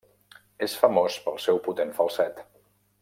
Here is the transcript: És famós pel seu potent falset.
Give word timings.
És 0.67 0.77
famós 0.85 1.17
pel 1.27 1.37
seu 1.45 1.61
potent 1.69 1.93
falset. 1.99 2.43